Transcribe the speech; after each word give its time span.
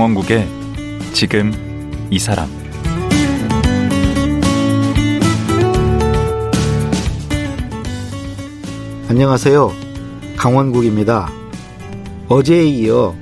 강원국의 0.00 0.48
지금 1.12 1.52
이 2.08 2.18
사람 2.18 2.48
안녕하세요. 9.08 9.70
강원국입니다. 10.38 11.30
어제에 12.28 12.64
이어 12.64 13.14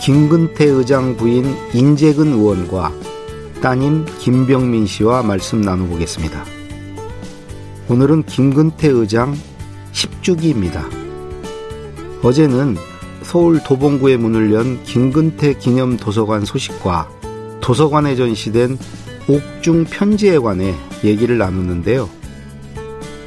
김근태 0.00 0.64
의장 0.64 1.16
부인 1.16 1.56
인재근 1.74 2.28
의원과 2.28 2.92
따님 3.60 4.06
김병민 4.20 4.86
씨와 4.86 5.24
말씀 5.24 5.60
나눠보겠습니다. 5.60 6.44
오늘은 7.88 8.26
김근태 8.26 8.86
의장 8.86 9.36
10주기입니다. 9.90 10.84
어제는 12.22 12.91
서울 13.24 13.62
도봉구에 13.62 14.16
문을 14.16 14.52
연 14.52 14.82
김근태 14.84 15.54
기념 15.54 15.96
도서관 15.96 16.44
소식과 16.44 17.08
도서관에 17.60 18.16
전시된 18.16 18.78
옥중 19.28 19.84
편지에 19.84 20.38
관해 20.38 20.74
얘기를 21.04 21.38
나눴는데요. 21.38 22.08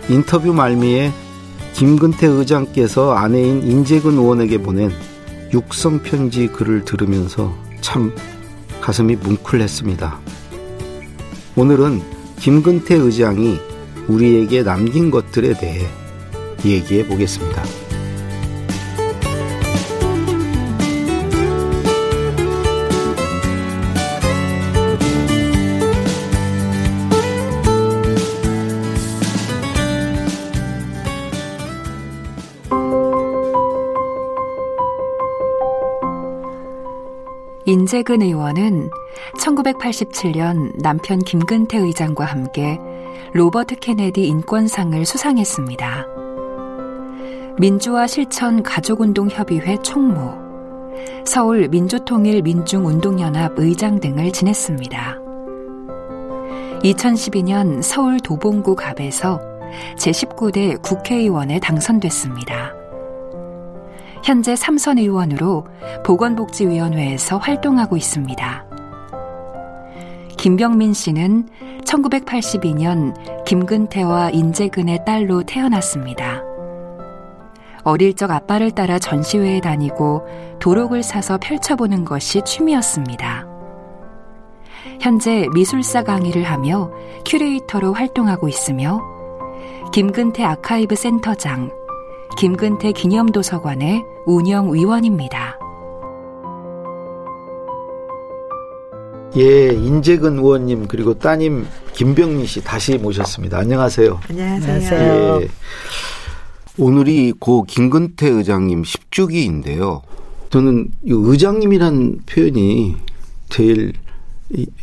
인터뷰 0.09 0.53
말미에 0.53 1.11
김근태 1.73 2.27
의장께서 2.27 3.13
아내인 3.13 3.63
인재근 3.63 4.13
의원에게 4.13 4.59
보낸 4.59 4.91
육성 5.53 6.03
편지 6.03 6.47
글을 6.47 6.85
들으면서 6.85 7.55
참 7.81 8.13
가슴이 8.81 9.15
뭉클했습니다. 9.15 10.19
오늘은 11.55 12.01
김근태 12.39 12.95
의장이 12.95 13.57
우리에게 14.07 14.63
남긴 14.63 15.09
것들에 15.09 15.53
대해 15.57 15.87
얘기해 16.63 17.07
보겠습니다. 17.07 17.84
인재근 37.85 38.23
의원은 38.23 38.89
1987년 39.37 40.81
남편 40.81 41.19
김근태 41.19 41.77
의장과 41.77 42.25
함께 42.25 42.79
로버트 43.33 43.75
케네디 43.75 44.25
인권상을 44.25 45.05
수상했습니다. 45.05 46.07
민주화 47.59 48.07
실천 48.07 48.63
가족운동협의회 48.63 49.77
총무, 49.83 50.33
서울 51.25 51.67
민주통일 51.67 52.41
민중운동연합 52.41 53.53
의장 53.57 53.99
등을 53.99 54.31
지냈습니다. 54.31 55.19
2012년 56.81 57.83
서울 57.83 58.19
도봉구 58.19 58.75
갑에서 58.75 59.39
제19대 59.99 60.81
국회의원에 60.81 61.59
당선됐습니다. 61.59 62.84
현재 64.25 64.55
삼선 64.55 64.97
의원으로 64.97 65.67
보건복지위원회에서 66.03 67.37
활동하고 67.37 67.95
있습니다. 67.95 68.65
김병민 70.35 70.93
씨는 70.93 71.47
1982년 71.85 73.13
김근태와 73.45 74.31
인재근의 74.31 75.05
딸로 75.05 75.43
태어났습니다. 75.43 76.41
어릴 77.83 78.15
적 78.15 78.31
아빠를 78.31 78.71
따라 78.71 78.97
전시회에 78.97 79.59
다니고 79.59 80.25
도록을 80.59 81.03
사서 81.03 81.37
펼쳐보는 81.37 82.03
것이 82.03 82.41
취미였습니다. 82.43 83.47
현재 85.01 85.47
미술사 85.53 86.01
강의를 86.01 86.45
하며 86.45 86.89
큐레이터로 87.27 87.93
활동하고 87.93 88.47
있으며 88.47 89.01
김근태 89.93 90.43
아카이브 90.43 90.95
센터장, 90.95 91.69
김근태 92.39 92.91
기념도서관의 92.91 94.14
운영위원입니다. 94.25 95.59
예, 99.37 99.67
인재근 99.67 100.37
의원님 100.37 100.87
그리고 100.87 101.13
따님 101.13 101.67
김병민 101.93 102.45
씨 102.45 102.63
다시 102.63 102.97
모셨습니다. 102.97 103.57
안녕하세요. 103.57 104.19
안녕하세요. 104.29 105.41
예, 105.41 105.47
오늘이 106.77 107.33
고 107.37 107.63
김근태 107.63 108.29
의장님 108.29 108.83
10주기인데요. 108.83 110.01
저는 110.49 110.91
이 111.03 111.11
의장님이란 111.11 112.21
표현이 112.25 112.95
제일 113.49 113.93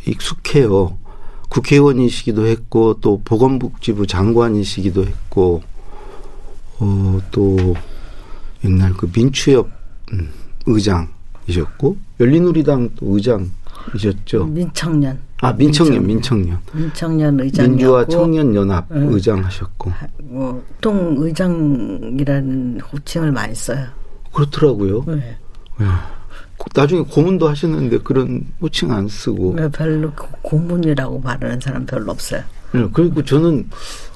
익숙해요. 0.05 0.97
국회의원이시기도 1.49 2.47
했고 2.47 2.95
또 2.99 3.21
보건복지부 3.23 4.07
장관이시기도 4.07 5.05
했고 5.05 5.61
어, 6.79 7.19
또 7.31 7.75
옛날 8.63 8.93
그 8.93 9.09
민추협 9.13 9.69
음, 10.13 10.29
의장이셨고 10.65 11.97
열린우리당 12.19 12.89
또 12.95 13.15
의장이셨죠. 13.15 14.45
민청년. 14.45 15.19
아 15.41 15.51
민청년, 15.51 16.05
민청년. 16.07 16.57
민청년 16.71 17.39
의장. 17.39 17.69
민주화 17.69 18.05
청년 18.05 18.55
연합 18.55 18.85
응. 18.91 19.11
의장하셨고. 19.11 19.91
뭐 20.23 20.63
통 20.79 21.15
의장이라는 21.19 22.79
호칭을 22.81 23.31
많이 23.31 23.53
써요. 23.55 23.85
그렇더라고요. 24.33 25.03
네. 25.07 25.15
네. 25.79 25.85
나중에 26.73 27.01
고문도 27.01 27.49
하시는데 27.49 27.97
그런 27.99 28.45
호칭 28.61 28.91
안 28.91 29.07
쓰고. 29.07 29.55
네, 29.57 29.69
별로 29.69 30.11
고문이라고 30.41 31.19
말하는 31.19 31.59
사람 31.59 31.85
별로 31.85 32.11
없어요. 32.11 32.41
네, 32.71 32.87
그리고 32.93 33.21
저는 33.23 33.67
저 33.69 34.12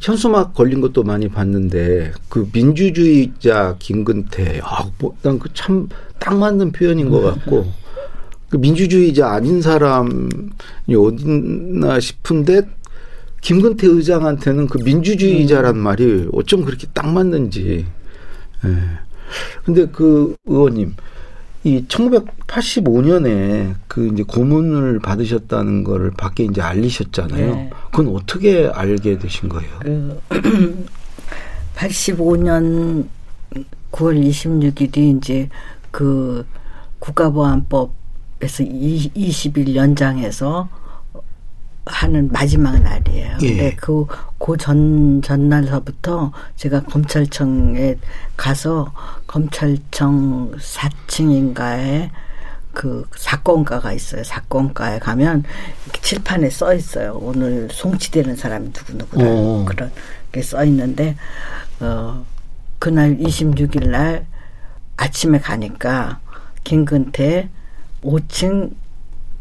현수막 0.00 0.54
걸린 0.54 0.80
것도 0.80 1.02
많이 1.02 1.28
봤는데 1.28 2.12
그 2.28 2.48
민주주의자 2.52 3.76
김근태 3.78 4.60
아난그 4.62 5.50
참 5.54 5.88
딱 6.22 6.38
맞는 6.38 6.70
표현인 6.70 7.10
것 7.10 7.20
같고 7.20 7.66
그 8.48 8.56
민주주의자 8.56 9.32
아닌 9.32 9.60
사람이 9.60 10.28
어딨나 10.96 11.98
싶은데 11.98 12.62
김근태 13.40 13.88
의장한테는 13.88 14.68
그 14.68 14.78
민주주의자란 14.84 15.74
음. 15.74 15.78
말이 15.80 16.28
어쩜 16.32 16.64
그렇게 16.64 16.86
딱 16.94 17.08
맞는지. 17.08 17.84
예. 18.64 18.68
근데 19.64 19.86
그 19.86 20.36
의원님 20.46 20.94
이 21.64 21.84
1985년에 21.86 23.74
그 23.86 24.08
이제 24.08 24.22
고문을 24.24 24.98
받으셨다는 24.98 25.84
거를 25.84 26.10
밖에 26.10 26.44
이제 26.44 26.60
알리셨잖아요. 26.60 27.54
네. 27.54 27.70
그건 27.90 28.14
어떻게 28.14 28.66
알게 28.66 29.18
되신 29.18 29.48
거예요? 29.48 29.70
그 30.28 30.86
85년 31.76 33.06
9월 33.92 34.20
26일이 34.28 35.16
이제 35.18 35.48
그 35.90 36.44
국가보안법에서 36.98 38.64
20일 38.64 39.74
연장해서 39.74 40.68
하는 41.86 42.28
마지막 42.30 42.78
날이에요. 42.80 43.38
예. 43.42 43.48
근데 43.48 43.76
그, 43.76 44.06
그 44.38 44.56
전, 44.56 45.20
전날서부터 45.22 46.32
제가 46.56 46.82
검찰청에 46.84 47.96
가서 48.36 48.92
검찰청 49.26 50.52
4층인가에 50.58 52.10
그 52.72 53.04
사건가가 53.16 53.92
있어요. 53.92 54.22
사건가에 54.24 54.98
가면 54.98 55.44
칠판에 56.02 56.48
써 56.50 56.72
있어요. 56.74 57.18
오늘 57.20 57.68
송치되는 57.70 58.36
사람이 58.36 58.68
누구누구다. 58.68 59.24
오. 59.24 59.64
그런 59.66 59.90
게 60.30 60.40
써 60.42 60.64
있는데, 60.64 61.16
어, 61.80 62.24
그날 62.78 63.18
26일 63.18 63.88
날 63.90 64.24
아침에 64.96 65.38
가니까 65.40 66.20
김근태 66.64 67.48
5층 68.02 68.72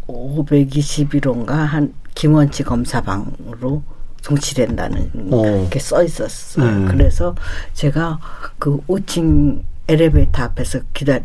521호인가 0.08 1.52
한 1.66 1.94
김원치 2.16 2.64
검사방으로 2.64 3.84
송치된다는 4.22 5.12
어. 5.32 5.68
게 5.72 5.80
써 5.80 6.04
있었어요. 6.04 6.66
음. 6.66 6.88
그래서 6.88 7.36
제가 7.74 8.20
그 8.60 8.80
5층 8.88 9.62
엘리베이터 9.88 10.44
앞에서 10.44 10.80
기다 10.94 11.20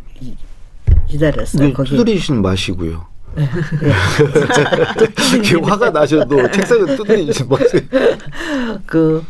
기다렸어요. 1.08 1.62
네, 1.62 1.72
거기 1.72 1.90
두드리시는 1.90 2.42
마시고요. 2.42 3.06
네. 3.34 3.44
화가 5.62 5.90
나셔도 5.90 6.50
책상을 6.50 6.96
두드리지 6.96 7.44
마세요. 7.44 7.82
그, 8.86 9.22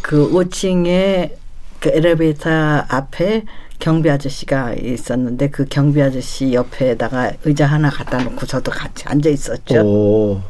그 0.00 0.30
5층에 0.30 1.32
그 1.80 1.88
엘리베이터 1.90 2.50
앞에 2.88 3.44
경비 3.80 4.10
아저씨가 4.10 4.74
있었는데 4.74 5.50
그 5.50 5.64
경비 5.68 6.00
아저씨 6.02 6.52
옆에다가 6.52 7.32
의자 7.44 7.66
하나 7.66 7.90
갖다 7.90 8.22
놓고 8.22 8.46
저도 8.46 8.70
같이 8.70 9.04
앉아 9.06 9.28
있었죠. 9.30 9.80
오. 9.84 10.40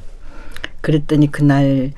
그랬더니 0.81 1.31
그날 1.31 1.93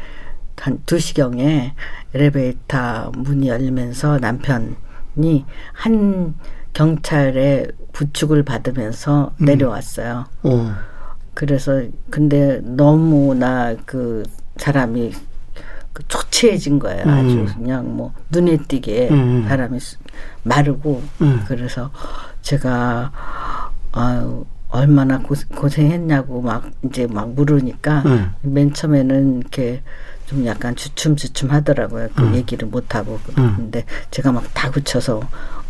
한 0.58 0.78
2시경에 0.84 1.72
엘리베이터 2.14 3.10
문이 3.16 3.48
열리면서 3.48 4.18
남편이 4.18 5.44
한 5.72 6.34
경찰에 6.72 7.66
부축을 7.92 8.42
받으면서 8.42 9.32
음. 9.40 9.44
내려왔어요. 9.46 10.26
어. 10.42 10.72
그래서 11.34 11.82
근데 12.10 12.60
너무나 12.62 13.74
그 13.86 14.22
사람이 14.58 15.12
그 15.92 16.06
초췌해진 16.06 16.78
거예요. 16.78 17.02
아주 17.08 17.38
음. 17.40 17.46
그냥 17.46 17.96
뭐 17.96 18.12
눈에 18.30 18.56
띄게 18.68 19.08
음. 19.10 19.46
사람이 19.48 19.80
수- 19.80 19.96
마르고 20.42 21.02
음. 21.22 21.44
그래서 21.48 21.90
제가 22.42 23.10
아유 23.92 24.44
얼마나 24.70 25.18
고, 25.18 25.34
고생했냐고 25.54 26.40
막 26.42 26.70
이제 26.84 27.06
막 27.06 27.30
물으니까 27.32 28.02
음. 28.06 28.34
맨 28.42 28.72
처음에는 28.72 29.40
이렇게 29.40 29.82
좀 30.26 30.46
약간 30.46 30.76
주춤주춤 30.76 31.50
하더라고요. 31.50 32.08
그 32.14 32.22
음. 32.22 32.34
얘기를 32.34 32.68
못 32.68 32.94
하고 32.94 33.18
근데 33.34 33.84
제가 34.10 34.30
막 34.30 34.44
다그쳐서 34.54 35.22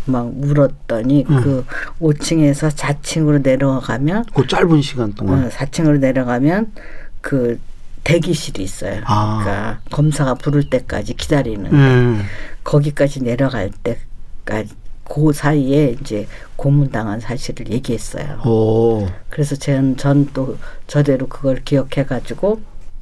막 0.05 0.31
물었더니 0.35 1.25
음. 1.29 1.41
그 1.43 1.65
5층에서 2.01 2.71
4층으로 2.71 3.43
내려가면 3.43 4.25
그 4.35 4.47
짧은 4.47 4.83
시간 4.83 5.13
동안. 5.15 5.47
어, 5.47 5.49
4층으로 5.49 5.99
내려가면 5.99 6.73
그 7.21 7.59
대기실이 8.05 8.63
있어요. 8.63 9.01
아. 9.05 9.41
그러니까 9.43 9.81
검사가 9.91 10.35
부를 10.35 10.69
때까지 10.69 11.15
기다리는 11.15 11.73
음. 11.73 12.23
거기까지 12.65 13.23
내려갈 13.23 13.71
때까지 13.71 14.75
그 15.11 15.33
사이에 15.33 15.97
이제 16.01 16.29
고문당한 16.55 17.19
사실을 17.19 17.69
얘기했어요. 17.73 18.41
오. 18.47 19.09
그래서 19.29 19.57
전전또 19.57 20.57
저대로 20.87 21.27
그걸 21.27 21.65
기억해 21.65 22.05
가지고 22.07 22.61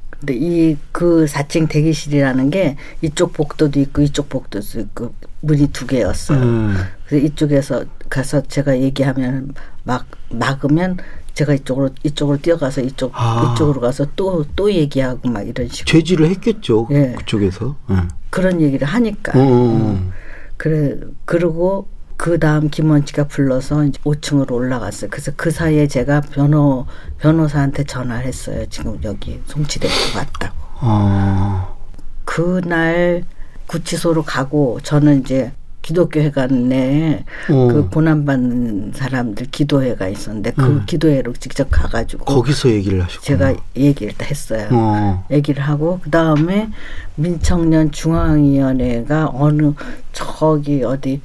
근데 0.09 0.33
이그 0.33 1.25
4층 1.29 1.69
대기실이라는 1.69 2.49
게 2.49 2.77
이쪽 3.03 3.31
복도도 3.33 3.79
있고 3.79 4.01
이쪽 4.01 4.27
복도도 4.27 4.79
있고 4.79 5.13
문이 5.41 5.67
두 5.67 5.85
개였어요. 5.85 6.39
음. 6.41 6.77
그래서 7.05 7.25
이쪽에서 7.27 7.85
가서 8.09 8.41
제가 8.41 8.79
얘기하면 8.79 9.53
막 9.83 10.07
막으면 10.31 10.97
제가 11.35 11.53
이쪽으로 11.53 11.91
이쪽으로 12.03 12.37
뛰어가서 12.39 12.81
이쪽 12.81 13.11
아. 13.13 13.53
이쪽으로 13.53 13.81
가서 13.81 14.07
또또 14.15 14.73
얘기하고 14.73 15.29
막 15.29 15.47
이런 15.47 15.69
식으로 15.69 15.85
제지를 15.85 16.27
했겠죠. 16.31 16.87
예. 16.89 17.13
그쪽에서. 17.19 17.75
예. 17.91 17.95
그런 18.31 18.59
얘기를 18.61 18.87
하니까 18.87 19.39
어, 19.39 19.41
어, 19.41 19.45
어. 19.45 20.11
그래 20.57 20.97
그러고 21.25 21.87
그 22.19 22.37
다음 22.37 22.69
김원치가 22.69 23.27
불러서 23.29 23.85
이제 23.85 23.97
5층으로 24.03 24.51
올라갔어요. 24.51 25.09
그래서 25.09 25.31
그 25.37 25.51
사이에 25.51 25.87
제가 25.87 26.19
변호 26.19 26.85
변호사한테 27.17 27.85
전화를 27.85 28.25
했어요. 28.25 28.65
지금 28.69 28.99
여기 29.05 29.39
송치대로 29.45 29.93
왔다고. 30.17 30.55
어. 30.81 31.77
그날 32.25 33.23
구치소로 33.67 34.23
가고 34.23 34.81
저는 34.83 35.21
이제 35.21 35.53
기독교 35.81 36.19
회관 36.19 36.67
내에 36.67 37.23
어. 37.51 37.67
그 37.71 37.89
고난받는 37.89 38.91
사람들 38.93 39.45
기도회가 39.45 40.09
있었는데 40.09 40.51
그 40.57 40.65
음. 40.65 40.83
기도회로 40.85 41.31
직접 41.39 41.69
가가지고 41.71 42.25
거기서 42.25 42.69
얘기를 42.71 43.01
하셨구나. 43.01 43.23
제가 43.25 43.55
얘기를 43.77 44.13
다 44.17 44.25
했어요. 44.25 44.67
어. 44.73 45.25
얘기를 45.31 45.63
하고 45.63 46.01
그 46.03 46.09
다음에 46.09 46.69
민청년 47.15 47.93
중앙위원회가 47.93 49.31
어느 49.33 49.71
저기 50.11 50.83
어디 50.83 51.21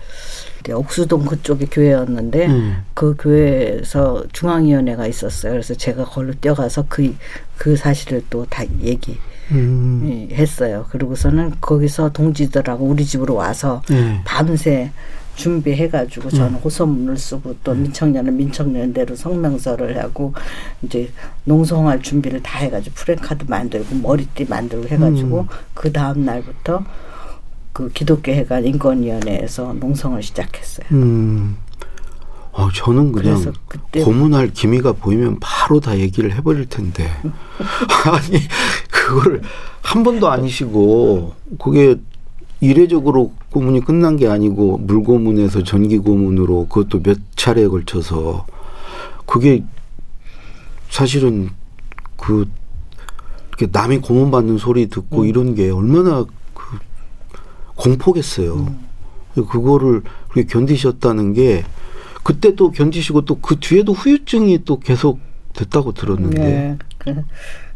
옥수동 0.72 1.24
그쪽에 1.26 1.66
교회였는데 1.66 2.46
음. 2.46 2.82
그 2.94 3.14
교회에서 3.18 4.24
중앙위원회가 4.32 5.06
있었어요. 5.06 5.52
그래서 5.52 5.74
제가 5.74 6.04
걸로 6.04 6.32
뛰어가서 6.34 6.86
그 6.88 7.14
그 7.56 7.76
사실을 7.76 8.22
또 8.30 8.44
다 8.46 8.64
얘기. 8.82 9.18
음. 9.50 10.28
했어요. 10.32 10.86
그러고서는 10.90 11.54
거기서 11.60 12.12
동지들하고 12.12 12.84
우리 12.86 13.04
집으로 13.04 13.34
와서 13.34 13.82
예. 13.90 14.20
밤새 14.24 14.90
준비해가지고 15.36 16.30
저는 16.30 16.54
호소문을 16.60 17.18
쓰고 17.18 17.56
또 17.62 17.74
민청년은 17.74 18.36
민청년대로 18.36 19.16
성명서를 19.16 19.98
하고 19.98 20.32
이제 20.82 21.10
농성할 21.44 22.00
준비를 22.00 22.42
다 22.42 22.58
해가지고 22.60 22.94
프랭카드 22.94 23.44
만들고 23.48 23.96
머리띠 23.96 24.46
만들고 24.46 24.88
해가지고 24.88 25.46
그 25.74 25.92
다음 25.92 26.24
날부터 26.24 26.84
그 27.74 27.90
기독교회관 27.90 28.64
인권위원회에서 28.64 29.74
농성을 29.74 30.22
시작했어요. 30.22 30.86
음. 30.92 31.56
어, 32.52 32.70
저는 32.72 33.10
그냥 33.10 33.52
고문할 34.04 34.52
기미가 34.52 34.92
보이면 34.92 35.38
바로 35.40 35.80
다 35.80 35.98
얘기를 35.98 36.32
해버릴 36.32 36.66
텐데. 36.66 37.10
아니, 38.06 38.38
그거를 38.88 39.42
한 39.82 40.04
번도 40.04 40.28
아니시고, 40.28 41.34
그게 41.58 41.96
이례적으로 42.60 43.32
고문이 43.50 43.80
끝난 43.80 44.16
게 44.16 44.28
아니고, 44.28 44.78
물고문에서 44.78 45.64
전기고문으로 45.64 46.68
그것도 46.68 47.02
몇 47.02 47.18
차례에 47.34 47.66
걸쳐서, 47.66 48.46
그게 49.26 49.64
사실은 50.90 51.50
그, 52.16 52.48
남이 53.72 53.98
고문받는 53.98 54.58
소리 54.58 54.86
듣고 54.86 55.22
음. 55.22 55.26
이런 55.26 55.54
게 55.56 55.70
얼마나 55.70 56.22
그 56.22 56.43
공포겠어요. 57.84 58.54
음. 58.54 58.80
그거를 59.34 60.02
그렇게 60.28 60.46
견디셨다는 60.48 61.32
게 61.34 61.64
그때 62.22 62.54
또 62.54 62.70
견디시고 62.70 63.24
또 63.26 63.38
그 63.40 63.56
뒤에도 63.60 63.92
후유증이 63.92 64.64
또 64.64 64.78
계속 64.80 65.20
됐다고 65.52 65.92
들었는데 65.92 66.38
네. 66.38 66.78
그, 66.98 67.22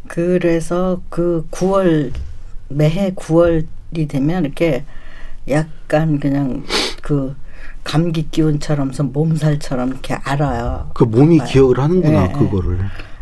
그래서 0.06 1.02
그 1.10 1.46
9월 1.50 2.12
매해 2.68 3.12
9월이 3.14 4.08
되면 4.08 4.44
이렇게 4.44 4.84
약간 5.48 6.18
그냥 6.20 6.64
그 7.02 7.34
감기 7.84 8.28
기운처럼 8.30 8.92
서 8.92 9.02
몸살처럼 9.02 9.90
이렇게 9.90 10.14
알아요. 10.14 10.90
그 10.94 11.04
몸이 11.04 11.40
알아요. 11.40 11.52
기억을 11.52 11.78
하는구나 11.80 12.26
네. 12.28 12.32
그거를 12.32 12.78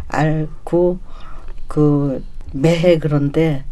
앓고 0.08 0.98
그 1.68 2.22
매해 2.52 2.98
그런데 2.98 3.64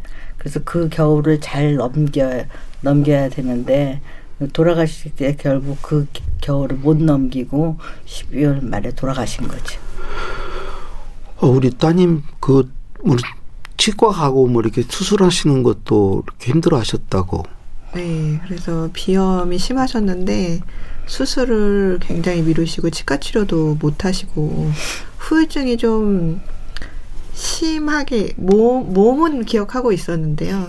그래서 0.45 0.61
그 0.63 0.91
겨울을 0.91 1.41
잘 1.41 1.77
넘겨 1.77 2.45
넘겨야 2.83 3.31
되는데 3.31 4.03
돌아가실 4.53 5.13
때 5.15 5.35
결국 5.41 5.79
그 5.81 6.07
기- 6.13 6.23
겨울을 6.43 6.77
못 6.77 6.99
넘기고 6.99 7.79
12월 8.05 8.63
말에 8.63 8.91
돌아가신 8.91 9.49
거죠. 9.49 9.81
어, 11.39 11.47
우리 11.49 11.71
따님 11.71 12.23
그 12.41 12.71
우리 13.01 13.23
치과 13.79 14.11
가고 14.11 14.47
뭐 14.47 14.61
이렇게 14.61 14.83
수술하시는 14.83 15.63
것도 15.63 16.25
이렇게 16.27 16.53
힘들어하셨다고 16.53 17.43
네, 17.95 18.39
그래서 18.47 18.91
비염이 18.93 19.59
심하셨는데 19.59 20.61
수술을 21.07 22.01
굉장히 22.03 22.43
미루시고 22.43 22.91
치과 22.91 23.17
치료도 23.17 23.79
못 23.81 24.05
하시고 24.05 24.71
후유증이 25.19 25.79
좀 25.79 26.41
심하게 27.35 28.33
몸, 28.37 28.93
몸은 28.93 29.45
기억하고 29.45 29.93
있었는데요. 29.93 30.69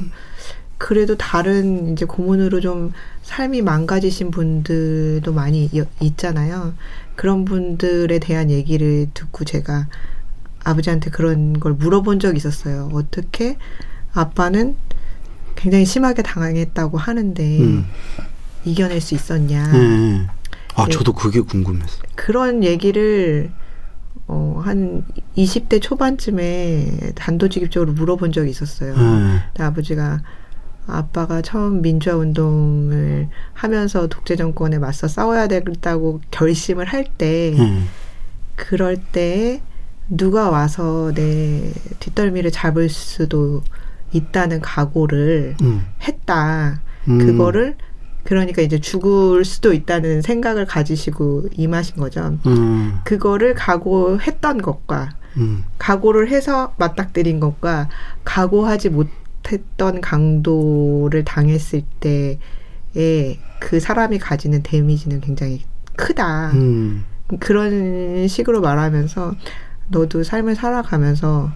그래도 0.77 1.15
다른 1.15 1.93
이제 1.93 2.05
고문으로 2.05 2.59
좀 2.59 2.91
삶이 3.23 3.61
망가지신 3.61 4.31
분들도 4.31 5.31
많이 5.31 5.69
여- 5.77 5.85
있잖아요. 6.01 6.73
그런 7.15 7.45
분들에 7.45 8.19
대한 8.19 8.51
얘기를 8.51 9.07
듣고 9.13 9.45
제가 9.45 9.87
아버지한테 10.63 11.11
그런 11.11 11.59
걸 11.59 11.73
물어본 11.73 12.19
적이 12.19 12.37
있었어요. 12.37 12.89
어떻게 12.93 13.57
아빠는 14.13 14.75
굉장히 15.55 15.85
심하게 15.85 16.23
당했다고 16.23 16.97
하는데 16.97 17.59
음. 17.61 17.85
이겨낼 18.65 18.99
수 18.99 19.15
있었냐. 19.15 19.71
네. 19.71 20.27
아 20.75 20.85
네. 20.85 20.91
저도 20.91 21.13
그게 21.13 21.39
궁금했어요. 21.39 22.01
그런 22.15 22.63
얘기를 22.63 23.51
어, 24.27 24.61
한 24.65 25.05
20대 25.37 25.81
초반쯤에 25.81 27.13
단도직입적으로 27.15 27.93
물어본 27.93 28.31
적이 28.31 28.49
있었어요. 28.49 28.95
네. 28.95 29.39
근데 29.53 29.63
아버지가 29.63 30.21
아빠가 30.87 31.41
처음 31.41 31.81
민주화 31.81 32.15
운동을 32.15 33.27
하면서 33.53 34.07
독재 34.07 34.35
정권에 34.35 34.77
맞서 34.77 35.07
싸워야 35.07 35.47
되겠다고 35.47 36.21
결심을 36.31 36.85
할때 36.85 37.53
네. 37.57 37.81
그럴 38.55 38.97
때 38.97 39.61
누가 40.09 40.49
와서 40.49 41.11
내 41.13 41.71
뒷덜미를 41.99 42.51
잡을 42.51 42.89
수도 42.89 43.63
있다는 44.11 44.61
각오를 44.61 45.55
음. 45.61 45.85
했다. 46.01 46.81
음. 47.07 47.17
그거를 47.17 47.75
그러니까 48.23 48.61
이제 48.61 48.79
죽을 48.79 49.45
수도 49.45 49.73
있다는 49.73 50.21
생각을 50.21 50.65
가지시고 50.65 51.49
임하신 51.53 51.97
거죠. 51.97 52.37
음. 52.45 52.99
그거를 53.03 53.53
각오했던 53.53 54.61
것과 54.61 55.15
음. 55.37 55.63
각오를 55.77 56.29
해서 56.29 56.73
맞닥뜨린 56.77 57.39
것과 57.39 57.89
각오하지 58.23 58.89
못했던 58.89 60.01
강도를 60.01 61.23
당했을 61.25 61.83
때에 61.99 63.39
그 63.59 63.79
사람이 63.79 64.19
가지는 64.19 64.61
데미지는 64.63 65.21
굉장히 65.21 65.63
크다. 65.95 66.51
음. 66.51 67.03
그런 67.39 68.27
식으로 68.27 68.61
말하면서 68.61 69.35
너도 69.89 70.23
삶을 70.23 70.55
살아가면서 70.55 71.51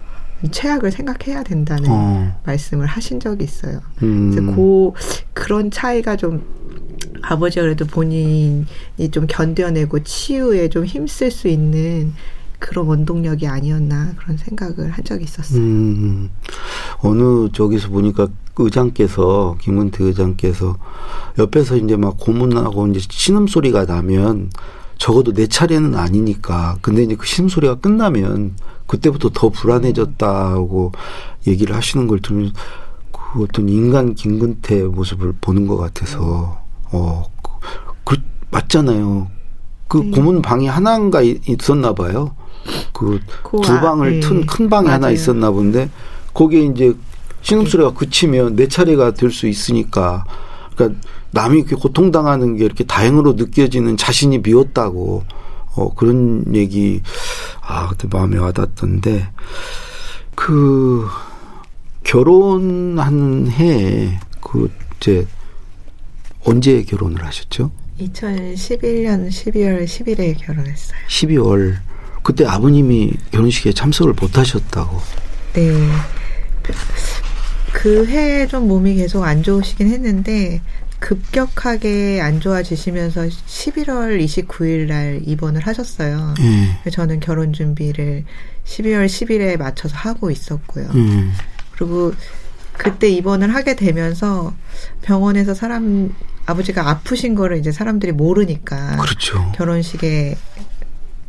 최악을 0.50 0.90
생각해야 0.90 1.42
된다는 1.42 1.84
어. 1.90 2.40
말씀을 2.44 2.86
하신 2.86 3.20
적이 3.20 3.44
있어요. 3.44 3.80
음. 4.02 4.30
그래서 4.30 4.54
그 4.54 4.92
그런 5.34 5.70
차이가 5.70 6.16
좀 6.16 6.42
아버지가 7.22 7.62
그래도 7.62 7.86
본인이 7.86 8.64
좀 9.10 9.26
견뎌내고 9.26 10.02
치유에 10.02 10.68
좀 10.68 10.84
힘쓸 10.84 11.30
수 11.30 11.48
있는 11.48 12.14
그런 12.60 12.86
원동력이 12.86 13.48
아니었나 13.48 14.12
그런 14.16 14.36
생각을 14.36 14.90
한 14.90 15.02
적이 15.04 15.24
있었어요. 15.24 15.58
음, 15.60 16.30
어느 16.98 17.48
저기서 17.52 17.88
보니까 17.88 18.28
의장께서 18.56 19.56
김은태 19.60 20.04
의장께서 20.04 20.76
옆에서 21.38 21.76
이제 21.76 21.96
막 21.96 22.16
고문하고 22.18 22.86
이제 22.88 23.00
신음 23.10 23.46
소리가 23.48 23.86
나면 23.86 24.50
적어도 24.98 25.32
내 25.32 25.46
차례는 25.46 25.94
아니니까 25.94 26.76
근데 26.82 27.02
이제 27.02 27.16
그 27.16 27.26
신음 27.26 27.48
소리가 27.48 27.76
끝나면 27.76 28.54
그때부터 28.86 29.30
더 29.32 29.48
불안해졌다고 29.48 30.92
얘기를 31.46 31.74
하시는 31.74 32.06
걸 32.06 32.20
들으면 32.20 32.52
그 33.10 33.44
어떤 33.44 33.68
인간 33.68 34.14
김근태 34.14 34.82
모습을 34.84 35.32
보는 35.40 35.66
것 35.66 35.76
같아서 35.78 36.60
어 36.92 37.24
그, 37.42 37.50
그 38.04 38.22
맞잖아요. 38.50 39.28
그 39.88 39.98
네. 39.98 40.10
고문 40.10 40.42
방이 40.42 40.66
하나인가 40.66 41.22
이- 41.22 41.40
있었나 41.48 41.94
봐요. 41.94 42.34
그그두 42.92 43.72
아- 43.72 43.80
방을 43.80 44.12
네. 44.14 44.20
튼큰 44.20 44.68
방이 44.68 44.88
하나 44.88 44.98
맞아요. 45.00 45.14
있었나 45.14 45.50
본데 45.50 45.90
거기에 46.34 46.64
이제 46.66 46.94
신음소리가 47.42 47.94
그치면 47.94 48.56
내 48.56 48.68
차례가 48.68 49.12
될 49.12 49.30
수 49.30 49.46
있으니까 49.48 50.24
그러니까 50.74 51.00
남이 51.32 51.58
이렇게 51.60 51.76
고통당하는 51.76 52.56
게 52.56 52.64
이렇게 52.64 52.84
다행으로 52.84 53.32
느껴지는 53.34 53.96
자신이 53.96 54.42
비었다고 54.42 55.24
어 55.76 55.94
그런 55.94 56.44
얘기 56.54 57.00
아 57.62 57.88
그때 57.88 58.08
마음에 58.10 58.36
와닿던데 58.38 59.28
그 60.34 61.06
결혼하는 62.04 63.48
해에 63.50 64.18
그 64.40 64.70
이제 64.96 65.26
언제 66.44 66.82
결혼을 66.82 67.24
하셨죠? 67.24 67.70
2011년 68.00 69.28
12월 69.28 69.84
10일에 69.84 70.34
결혼했어요. 70.38 70.98
12월 71.08 71.76
그때 72.22 72.44
아버님이 72.44 73.12
결혼식에 73.30 73.72
참석을 73.72 74.14
못 74.14 74.36
하셨다고. 74.36 75.00
네. 75.54 75.88
그 77.72 78.06
해에 78.06 78.46
좀 78.46 78.68
몸이 78.68 78.94
계속 78.96 79.24
안 79.24 79.42
좋으시긴 79.42 79.88
했는데 79.88 80.60
급격하게 80.98 82.20
안 82.20 82.40
좋아지시면서 82.40 83.22
11월 83.22 84.22
29일 84.22 84.86
날 84.86 85.20
입원을 85.24 85.66
하셨어요. 85.66 86.34
예. 86.40 86.90
저는 86.90 87.20
결혼 87.20 87.52
준비를 87.52 88.24
12월 88.66 89.06
10일에 89.06 89.56
맞춰서 89.58 89.96
하고 89.96 90.30
있었고요. 90.30 90.90
음. 90.94 91.32
그리고 91.72 92.12
그때 92.74 93.08
입원을 93.08 93.54
하게 93.54 93.76
되면서 93.76 94.54
병원에서 95.02 95.54
사람 95.54 96.14
아버지가 96.46 96.88
아프신 96.88 97.34
거를 97.34 97.58
이제 97.58 97.72
사람들이 97.72 98.12
모르니까 98.12 98.96
그렇죠. 98.96 99.52
결혼식에 99.54 100.36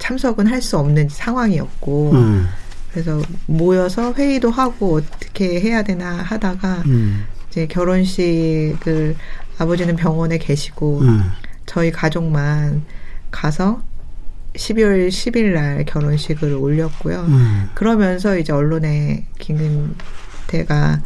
참석은 0.02 0.48
할 0.48 0.62
수 0.62 0.78
없는 0.78 1.10
상황이었고 1.10 2.12
음. 2.14 2.48
그래서 2.92 3.22
모여서 3.46 4.14
회의도 4.14 4.52
하고 4.52 4.96
어떻게 4.98 5.62
해야 5.62 5.82
되나 5.84 6.18
하다가 6.18 6.84
음. 6.88 7.26
이제 7.50 7.68
결혼식을 7.68 9.16
아버지는 9.58 9.96
병원에 9.96 10.38
계시고 10.38 11.00
음. 11.02 11.32
저희 11.66 11.92
가족만 11.92 12.84
가서 13.30 13.82
12월 14.56 15.08
10일 15.08 15.54
날 15.54 15.86
결혼식을 15.86 16.54
올렸고요. 16.54 17.22
음. 17.22 17.70
그러면서 17.74 18.38
이제 18.38 18.52
언론에 18.52 19.26
김근태가 19.40 21.02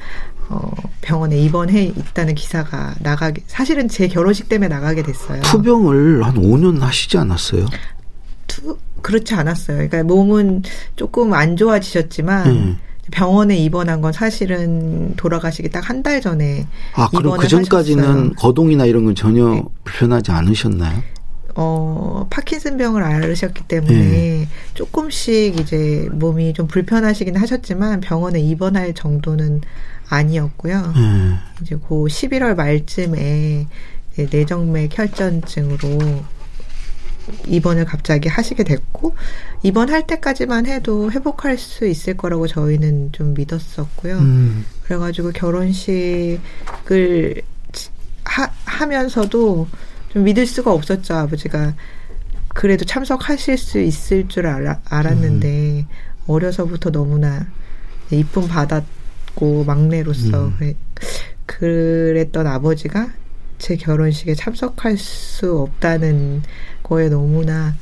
어, 0.49 0.71
병원에 1.01 1.37
입원해 1.37 1.83
있다는 1.83 2.35
기사가 2.35 2.95
나가게 2.99 3.43
사실은 3.47 3.87
제 3.87 4.07
결혼식 4.07 4.47
때문에 4.49 4.67
나가게 4.67 5.03
됐어요. 5.03 5.41
투병을 5.41 6.23
한 6.23 6.35
5년 6.35 6.79
하시지 6.79 7.17
않았어요? 7.17 7.65
투- 8.55 8.77
그렇지 9.01 9.33
않았어요. 9.35 9.77
그러니까 9.77 10.03
몸은 10.03 10.63
조금 10.95 11.33
안 11.33 11.55
좋아지셨지만 11.57 12.47
음. 12.47 12.77
병원에 13.11 13.55
입원한 13.57 14.01
건 14.01 14.11
사실은 14.13 15.13
돌아가시기 15.15 15.69
딱 15.69 15.89
한 15.89 16.01
달 16.01 16.21
전에 16.21 16.65
아, 16.93 17.07
그럼 17.09 17.37
그 17.37 17.47
전까지는. 17.47 18.33
거동이나 18.33 18.85
이런 18.85 19.05
건 19.05 19.13
전혀 19.15 19.47
네. 19.53 19.63
불편하지 19.83 20.31
않으셨나요? 20.31 21.03
어, 21.57 22.27
파킨슨 22.31 22.77
병을 22.77 23.01
앓으셨기 23.03 23.63
때문에 23.67 23.93
네. 23.93 24.47
조금씩 24.73 25.59
이제 25.59 26.09
몸이 26.11 26.53
좀 26.53 26.67
불편하시긴 26.67 27.37
하셨지만 27.37 28.01
병원에 28.01 28.39
입원할 28.41 28.93
정도는 28.93 29.61
아니었고요. 30.09 30.93
예. 30.97 31.61
이제 31.63 31.75
그 31.87 32.05
11월 32.05 32.55
말쯤에 32.55 33.67
내정맥 34.31 34.97
혈전증으로 34.97 35.99
입원을 37.47 37.85
갑자기 37.85 38.29
하시게 38.29 38.63
됐고 38.63 39.15
입원할 39.63 40.05
때까지만 40.07 40.65
해도 40.67 41.11
회복할 41.11 41.57
수 41.57 41.87
있을 41.87 42.15
거라고 42.17 42.47
저희는 42.47 43.11
좀 43.11 43.33
믿었었고요. 43.33 44.17
음. 44.19 44.65
그래가지고 44.83 45.31
결혼식을 45.31 47.41
치- 47.71 47.89
하, 48.25 48.51
하면서도 48.65 49.67
좀 50.09 50.23
믿을 50.23 50.45
수가 50.45 50.71
없었죠 50.71 51.15
아버지가 51.15 51.75
그래도 52.49 52.85
참석하실 52.85 53.57
수 53.57 53.79
있을 53.81 54.27
줄 54.27 54.47
알아, 54.47 54.79
알았는데 54.85 55.85
어려서부터 56.27 56.91
너무나 56.91 57.47
이쁨 58.11 58.47
받았고 58.47 59.65
막내로서 59.65 60.47
음. 60.47 60.55
그래, 60.57 60.75
그랬던 61.45 62.47
아버지가 62.47 63.09
제 63.57 63.75
결혼식에 63.75 64.35
참석할 64.35 64.97
수 64.97 65.59
없다는 65.59 66.43
거에 66.85 67.09
너무나 67.09 67.73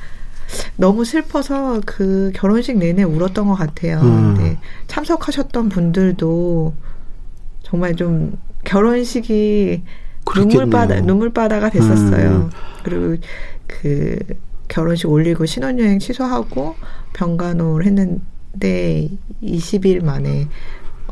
너무 0.76 1.04
슬퍼서 1.04 1.80
그 1.84 2.32
결혼식 2.34 2.78
내내 2.78 3.02
울었던 3.02 3.46
것 3.46 3.54
같아요. 3.54 4.00
음. 4.00 4.34
근데 4.34 4.58
참석하셨던 4.88 5.68
분들도 5.68 6.74
정말 7.62 7.94
좀 7.96 8.36
결혼식이. 8.64 9.82
눈물바다 10.36 11.00
눈물바다가 11.02 11.68
됐었어요. 11.68 12.30
음. 12.30 12.50
그리고 12.82 13.16
그 13.66 14.18
결혼식 14.68 15.10
올리고 15.10 15.44
신혼여행 15.44 15.98
취소하고 15.98 16.76
병간호를 17.12 17.84
했는데 17.84 19.10
20일 19.42 20.02
만에 20.02 20.48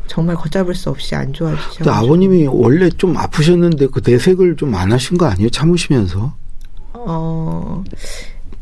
정말 0.07 0.35
걷잡을 0.35 0.73
수 0.73 0.89
없이 0.89 1.13
안 1.15 1.31
좋아지셔. 1.31 1.75
근데 1.77 1.91
아버님이 1.91 2.47
원래 2.47 2.89
좀 2.89 3.15
아프셨는데 3.15 3.87
그 3.87 4.01
내색을 4.03 4.55
좀 4.57 4.73
안 4.73 4.91
하신 4.91 5.17
거 5.19 5.27
아니에요? 5.27 5.49
참으시면서. 5.51 6.33
어 7.05 7.83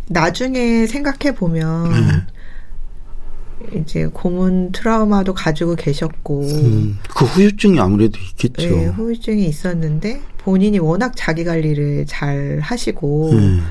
나중에 0.07 0.85
생각해 0.87 1.35
보면 1.35 1.91
네. 1.91 3.79
이제 3.79 4.07
고문 4.07 4.71
트라우마도 4.71 5.33
가지고 5.33 5.75
계셨고 5.75 6.41
음. 6.41 6.99
그 7.15 7.25
후유증이 7.25 7.79
아무래도 7.79 8.19
있겠죠. 8.19 8.67
네, 8.67 8.85
후유증이 8.87 9.45
있었는데 9.45 10.21
본인이 10.39 10.79
워낙 10.79 11.13
자기 11.15 11.43
관리를 11.43 12.05
잘 12.07 12.59
하시고 12.61 13.31
음. 13.31 13.63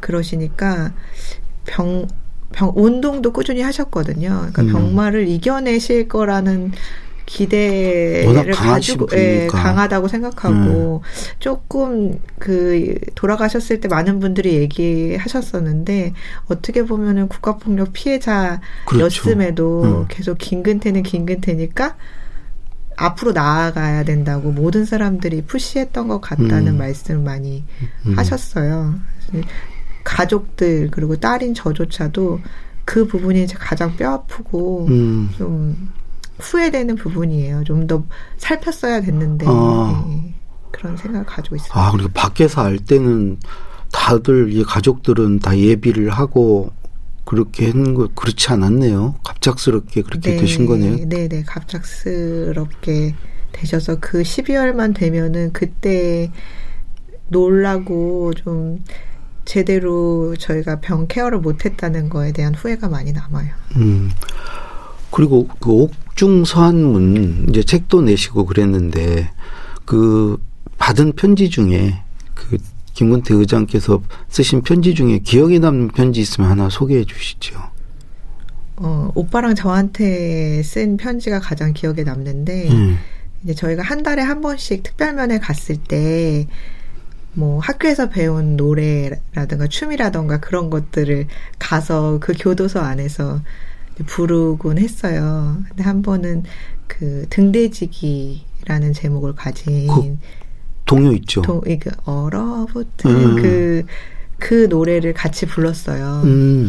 그러시니까 0.00 0.92
병, 1.66 2.06
병, 2.52 2.72
운동도 2.74 3.32
꾸준히 3.32 3.62
하셨거든요. 3.62 4.48
그러니까 4.52 4.62
음. 4.62 4.72
병마를 4.72 5.28
이겨내실 5.28 6.08
거라는 6.08 6.72
기대를 7.28 8.52
가지고 8.52 9.06
예. 9.12 9.46
강하다고 9.48 10.08
생각하고 10.08 11.02
조금 11.38 12.18
그 12.38 12.98
돌아가셨을 13.14 13.80
때 13.80 13.88
많은 13.88 14.18
분들이 14.18 14.54
얘기하셨었는데 14.54 16.14
어떻게 16.46 16.84
보면은 16.84 17.28
국가폭력 17.28 17.92
피해자였음에도 17.92 18.60
그렇죠. 18.86 19.98
음. 20.00 20.06
계속 20.08 20.38
긴근태는 20.38 21.02
긴근태니까 21.02 21.96
앞으로 22.96 23.32
나아가야 23.32 24.04
된다고 24.04 24.50
모든 24.50 24.86
사람들이 24.86 25.42
푸시했던 25.42 26.08
것 26.08 26.20
같다는 26.22 26.68
음. 26.68 26.78
말씀을 26.78 27.22
많이 27.22 27.64
음. 28.06 28.16
하셨어요. 28.16 28.94
가족들 30.02 30.88
그리고 30.90 31.16
딸인 31.16 31.52
저조차도 31.52 32.40
그 32.86 33.06
부분이 33.06 33.46
가장 33.48 33.94
뼈 33.96 34.12
아프고 34.12 34.86
음. 34.88 35.28
좀 35.36 35.90
후회되는 36.38 36.96
부분이에요. 36.96 37.64
좀 37.64 37.86
더 37.86 38.04
살폈어야 38.36 39.00
됐는데 39.00 39.46
아. 39.48 40.04
예, 40.08 40.34
그런 40.72 40.96
생각을 40.96 41.24
가지고 41.26 41.56
있어요. 41.56 41.70
아, 41.72 41.90
그리고 41.92 42.08
밖에서 42.12 42.62
알 42.62 42.78
때는 42.78 43.38
다들 43.92 44.52
이 44.52 44.62
가족들은 44.64 45.38
다 45.38 45.56
예비를 45.56 46.10
하고 46.10 46.70
그렇게 47.24 47.66
했는 47.68 47.94
거 47.94 48.08
그렇지 48.14 48.50
않았네요. 48.50 49.16
갑작스럽게 49.24 50.02
그렇게 50.02 50.36
되신 50.36 50.66
거네요. 50.66 51.06
네, 51.08 51.28
네, 51.28 51.42
갑작스럽게 51.46 53.14
되셔서 53.52 53.96
그 54.00 54.22
12월만 54.22 54.94
되면은 54.94 55.52
그때 55.52 56.30
놀라고 57.28 58.32
좀 58.34 58.82
제대로 59.44 60.36
저희가 60.36 60.80
병 60.80 61.06
케어를 61.06 61.38
못했다는 61.40 62.08
거에 62.10 62.32
대한 62.32 62.54
후회가 62.54 62.88
많이 62.88 63.12
남아요. 63.12 63.48
음. 63.76 64.10
그리고 65.18 65.48
그 65.58 65.72
옥중 65.72 66.44
서한문 66.44 67.46
이제 67.48 67.64
책도 67.64 68.02
내시고 68.02 68.46
그랬는데 68.46 69.28
그 69.84 70.40
받은 70.78 71.14
편지 71.14 71.50
중에 71.50 72.00
그 72.34 72.56
김근태 72.94 73.34
의장께서 73.34 74.00
쓰신 74.28 74.62
편지 74.62 74.94
중에 74.94 75.18
기억에 75.18 75.58
남는 75.58 75.88
편지 75.88 76.20
있으면 76.20 76.48
하나 76.48 76.68
소개해 76.70 77.04
주시죠. 77.04 77.60
어, 78.76 79.10
오빠랑 79.16 79.56
저한테 79.56 80.62
쓴 80.62 80.96
편지가 80.96 81.40
가장 81.40 81.72
기억에 81.72 82.04
남는데 82.04 82.68
음. 82.70 82.98
이제 83.42 83.54
저희가 83.54 83.82
한 83.82 84.04
달에 84.04 84.22
한 84.22 84.40
번씩 84.40 84.84
특별면회 84.84 85.40
갔을 85.40 85.78
때 85.78 86.46
뭐 87.38 87.60
학교에서 87.60 88.08
배운 88.08 88.56
노래라든가 88.56 89.68
춤이라든가 89.68 90.40
그런 90.40 90.70
것들을 90.70 91.26
가서 91.58 92.18
그 92.20 92.34
교도소 92.36 92.80
안에서 92.80 93.40
부르곤 94.04 94.78
했어요. 94.78 95.58
근데 95.68 95.82
한 95.82 96.02
번은 96.02 96.44
그 96.86 97.26
등대지기라는 97.30 98.92
제목을 98.92 99.34
가진 99.34 99.86
그 99.86 100.16
동요 100.84 101.12
있죠. 101.12 101.42
도, 101.42 101.60
그 101.60 101.90
얼어붙은 102.04 103.10
음. 103.10 103.42
그, 103.42 103.84
그 104.38 104.66
노래를 104.70 105.12
같이 105.12 105.46
불렀어요. 105.46 106.22
음. 106.24 106.68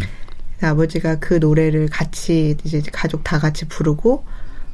아버지가 0.62 1.20
그 1.20 1.36
노래를 1.36 1.88
같이 1.88 2.58
이제 2.64 2.82
가족 2.92 3.24
다 3.24 3.40
같이 3.40 3.66
부르고 3.66 4.26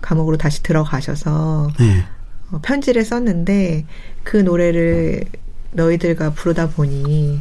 감옥으로 0.02 0.38
다시 0.38 0.64
들어가셔서 0.64 1.72
네. 1.80 2.04
어, 2.52 2.60
편지를 2.64 3.06
썼는데 3.06 3.86
그 4.24 4.38
노래를 4.38 5.26
너희들과 5.72 6.32
부르다 6.32 6.70
보니 6.70 7.40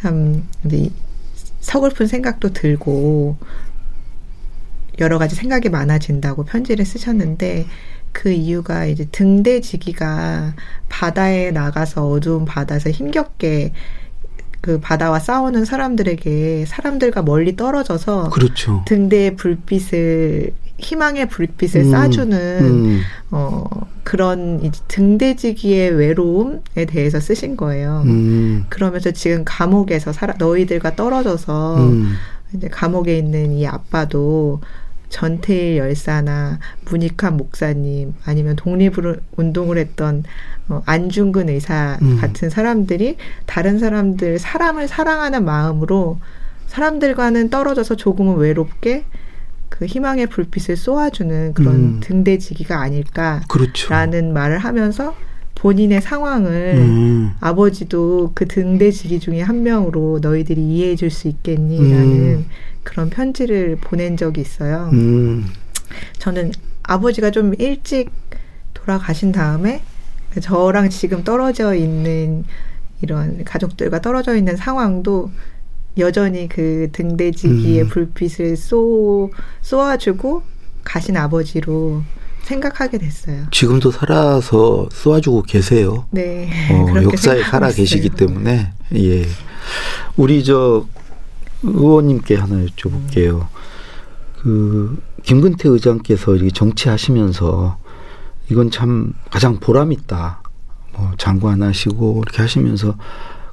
참 0.00 0.48
이제 0.64 0.90
서글픈 1.60 2.08
생각도 2.08 2.52
들고 2.52 3.36
여러 4.98 5.18
가지 5.18 5.34
생각이 5.34 5.68
많아진다고 5.68 6.44
편지를 6.44 6.84
쓰셨는데 6.84 7.66
그 8.12 8.30
이유가 8.30 8.84
이제 8.84 9.06
등대지기가 9.10 10.54
바다에 10.88 11.50
나가서 11.50 12.08
어두운 12.08 12.44
바다에서 12.44 12.90
힘겹게 12.90 13.72
그 14.60 14.78
바다와 14.78 15.18
싸우는 15.18 15.64
사람들에게 15.64 16.66
사람들과 16.66 17.22
멀리 17.22 17.56
떨어져서 17.56 18.30
그렇죠. 18.30 18.84
등대의 18.86 19.34
불빛을 19.34 20.52
희망의 20.78 21.28
불빛을 21.28 21.82
음, 21.82 21.90
쏴주는 21.92 22.32
음. 22.32 23.00
어 23.30 23.64
그런 24.04 24.62
이제 24.62 24.80
등대지기의 24.88 25.90
외로움에 25.90 26.84
대해서 26.86 27.18
쓰신 27.18 27.56
거예요. 27.56 28.02
음. 28.06 28.64
그러면서 28.68 29.10
지금 29.10 29.42
감옥에서 29.44 30.12
살아 30.12 30.34
너희들과 30.38 30.96
떨어져서 30.96 31.76
음. 31.78 32.14
이제 32.54 32.68
감옥에 32.68 33.16
있는 33.16 33.52
이 33.52 33.66
아빠도 33.66 34.60
전태일 35.12 35.76
열사나 35.76 36.58
문익환 36.86 37.36
목사님 37.36 38.14
아니면 38.24 38.56
독립을 38.56 39.20
운동을 39.36 39.76
했던 39.76 40.24
어, 40.68 40.82
안중근 40.86 41.50
의사 41.50 41.98
음. 42.00 42.18
같은 42.18 42.48
사람들이 42.48 43.18
다른 43.44 43.78
사람들 43.78 44.38
사람을 44.38 44.88
사랑하는 44.88 45.44
마음으로 45.44 46.18
사람들과는 46.66 47.50
떨어져서 47.50 47.96
조금은 47.96 48.36
외롭게 48.36 49.04
그 49.68 49.84
희망의 49.84 50.28
불빛을 50.28 50.76
쏘아주는 50.76 51.52
그런 51.54 51.74
음. 51.74 52.00
등대지기가 52.02 52.80
아닐까라는 52.80 53.46
그렇죠. 53.48 54.32
말을 54.32 54.58
하면서 54.58 55.14
본인의 55.56 56.00
상황을 56.00 56.74
음. 56.78 57.32
아버지도 57.40 58.32
그 58.34 58.48
등대지기 58.48 59.20
중에 59.20 59.42
한 59.42 59.62
명으로 59.62 60.20
너희들이 60.22 60.60
이해해 60.60 60.96
줄 60.96 61.10
수 61.10 61.28
있겠니라는 61.28 62.02
음. 62.02 62.46
그런 62.82 63.10
편지를 63.10 63.76
보낸 63.76 64.16
적이 64.16 64.40
있어요. 64.40 64.90
음. 64.92 65.46
저는 66.18 66.52
아버지가 66.82 67.30
좀 67.30 67.54
일찍 67.58 68.10
돌아가신 68.74 69.32
다음에 69.32 69.82
저랑 70.40 70.90
지금 70.90 71.22
떨어져 71.24 71.74
있는 71.74 72.44
이런 73.02 73.44
가족들과 73.44 74.00
떨어져 74.00 74.34
있는 74.36 74.56
상황도 74.56 75.30
여전히 75.98 76.48
그 76.48 76.88
등대지기의 76.92 77.82
음. 77.82 77.88
불빛을 77.88 78.56
쏘, 78.56 79.30
쏘아주고 79.60 80.42
가신 80.84 81.16
아버지로 81.16 82.02
생각하게 82.44 82.98
됐어요. 82.98 83.46
지금도 83.50 83.90
살아서 83.90 84.88
쏘아주고 84.90 85.42
계세요. 85.42 86.06
네. 86.10 86.50
어, 86.72 87.02
역사에 87.02 87.42
살아. 87.42 87.70
계시기 87.70 88.10
때문에 88.10 88.72
예. 88.96 89.26
우리 90.16 90.42
저 90.42 90.86
의원님께 91.62 92.36
하나 92.36 92.64
여쭤볼게요. 92.64 93.46
그 94.40 95.00
김근태 95.22 95.68
의장께서 95.68 96.34
이렇게 96.34 96.50
정치하시면서 96.50 97.78
이건 98.50 98.70
참 98.70 99.12
가장 99.30 99.58
보람 99.60 99.92
있다. 99.92 100.42
뭐 100.94 101.12
장관 101.16 101.62
하시고 101.62 102.22
이렇게 102.22 102.42
하시면서 102.42 102.96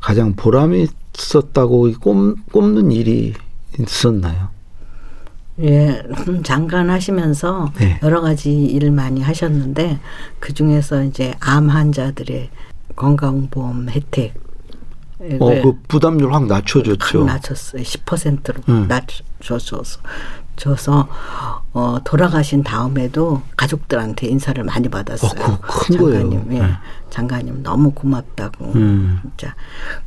가장 0.01 0.33
보람 0.35 0.73
있었다고 0.73 1.91
꼽, 1.99 2.35
꼽는 2.51 2.91
일이 2.91 3.33
있었나요? 3.79 4.49
예, 5.61 6.01
장관 6.43 6.89
하시면서 6.89 7.71
네. 7.77 7.99
여러 8.01 8.21
가지 8.21 8.63
일을 8.63 8.91
많이 8.91 9.21
하셨는데 9.21 9.99
그 10.39 10.53
중에서 10.53 11.03
이제 11.03 11.35
암 11.39 11.69
환자들의 11.69 12.49
건강보험 12.95 13.89
혜택 13.89 14.33
어, 15.39 15.61
그 15.61 15.79
부담률 15.87 16.33
확 16.33 16.47
낮춰줬죠. 16.47 17.19
확 17.19 17.25
낮췄어요. 17.25 17.81
10%로 17.81 18.61
음. 18.69 18.87
낮춰줘서 18.87 19.99
줘서 20.55 21.07
어, 21.73 21.97
돌아가신 22.03 22.63
다음에도 22.63 23.41
가족들한테 23.55 24.27
인사를 24.27 24.61
많이 24.63 24.89
받았어요. 24.89 25.41
어, 25.41 25.59
거예요. 25.97 26.19
장관님, 26.19 26.51
예, 26.51 26.59
네. 26.59 26.71
장관님 27.09 27.63
너무 27.63 27.91
고맙다고 27.91 28.73
음. 28.75 29.19
진짜 29.21 29.55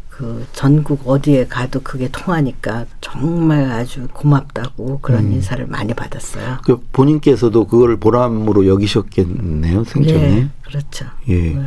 그 0.08 0.46
전국 0.52 1.08
어디에 1.08 1.46
가도 1.46 1.80
그게 1.80 2.08
통하니까 2.08 2.84
정말 3.00 3.70
아주 3.70 4.06
고맙다고 4.12 5.00
그런 5.00 5.24
음. 5.24 5.32
인사를 5.32 5.66
많이 5.66 5.94
받았어요. 5.94 6.58
그 6.64 6.80
본인께서도 6.92 7.66
그걸 7.66 7.96
보람으로 7.96 8.66
여기셨겠네요, 8.66 9.84
생전에. 9.84 10.36
예, 10.36 10.48
그렇죠. 10.62 11.06
예. 11.28 11.54
네. 11.54 11.66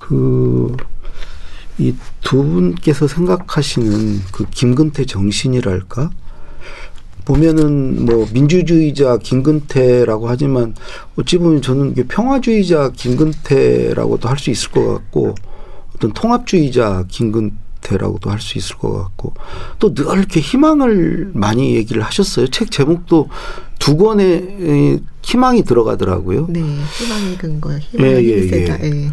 그, 0.00 0.76
이 1.78 1.94
두 2.22 2.42
분께서 2.42 3.06
생각하시는 3.06 4.20
그 4.32 4.46
김근태 4.50 5.04
정신이랄까? 5.04 6.10
보면은 7.24 8.04
뭐 8.04 8.26
민주주의자 8.32 9.18
김근태라고 9.18 10.28
하지만 10.28 10.74
어찌 11.16 11.38
보면 11.38 11.62
저는 11.62 11.94
평화주의자 12.08 12.90
김근태라고도 12.94 14.28
할 14.28 14.38
수 14.38 14.50
있을 14.50 14.70
것 14.70 14.86
같고 14.92 15.34
어떤 15.96 16.12
통합주의자 16.12 17.04
김근태라고도 17.08 18.30
할 18.30 18.40
수 18.40 18.58
있을 18.58 18.76
것 18.76 18.92
같고 18.92 19.32
또 19.78 19.94
늘 19.94 20.04
이렇게 20.18 20.40
희망을 20.40 21.30
많이 21.34 21.74
얘기를 21.76 22.02
하셨어요. 22.02 22.48
책 22.48 22.70
제목도 22.70 23.28
두 23.78 23.96
권의 23.96 25.00
희망이 25.22 25.62
들어가더라고요. 25.64 26.46
네, 26.50 26.60
희망의 26.60 27.38
근거, 27.38 27.78
희망의 27.78 28.28
예, 28.28 28.36
예, 28.36 28.48
세다. 28.48 28.84
예. 28.84 29.12